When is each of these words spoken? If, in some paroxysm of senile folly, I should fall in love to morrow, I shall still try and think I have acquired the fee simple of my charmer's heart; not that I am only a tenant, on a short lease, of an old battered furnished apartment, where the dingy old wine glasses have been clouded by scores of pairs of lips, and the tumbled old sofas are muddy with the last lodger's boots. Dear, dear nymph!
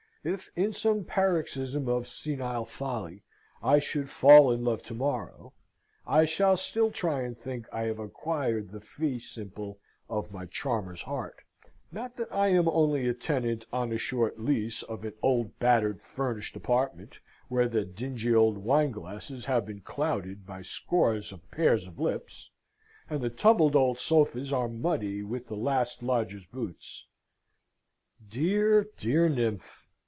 If, 0.23 0.51
in 0.55 0.71
some 0.71 1.03
paroxysm 1.03 1.87
of 1.87 2.05
senile 2.07 2.65
folly, 2.65 3.23
I 3.63 3.79
should 3.79 4.07
fall 4.07 4.51
in 4.51 4.63
love 4.63 4.83
to 4.83 4.93
morrow, 4.93 5.53
I 6.05 6.25
shall 6.25 6.55
still 6.57 6.91
try 6.91 7.21
and 7.23 7.35
think 7.35 7.65
I 7.73 7.85
have 7.85 7.97
acquired 7.97 8.69
the 8.69 8.81
fee 8.81 9.17
simple 9.17 9.79
of 10.07 10.31
my 10.31 10.45
charmer's 10.45 11.01
heart; 11.01 11.39
not 11.91 12.17
that 12.17 12.31
I 12.31 12.49
am 12.49 12.67
only 12.67 13.07
a 13.07 13.15
tenant, 13.15 13.65
on 13.73 13.91
a 13.91 13.97
short 13.97 14.39
lease, 14.39 14.83
of 14.83 15.03
an 15.05 15.13
old 15.23 15.57
battered 15.57 16.03
furnished 16.03 16.55
apartment, 16.55 17.17
where 17.47 17.67
the 17.67 17.83
dingy 17.83 18.31
old 18.35 18.59
wine 18.59 18.91
glasses 18.91 19.45
have 19.45 19.65
been 19.65 19.81
clouded 19.81 20.45
by 20.45 20.61
scores 20.61 21.31
of 21.31 21.49
pairs 21.49 21.87
of 21.87 21.97
lips, 21.97 22.51
and 23.09 23.21
the 23.21 23.31
tumbled 23.31 23.75
old 23.75 23.97
sofas 23.97 24.53
are 24.53 24.69
muddy 24.69 25.23
with 25.23 25.47
the 25.47 25.57
last 25.57 26.03
lodger's 26.03 26.45
boots. 26.45 27.07
Dear, 28.29 28.85
dear 28.99 29.27
nymph! 29.27 29.87